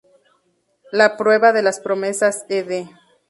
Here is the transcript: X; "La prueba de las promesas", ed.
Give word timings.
X; 0.01 0.89
"La 0.91 1.15
prueba 1.15 1.53
de 1.53 1.61
las 1.61 1.79
promesas", 1.79 2.47
ed. 2.49 2.87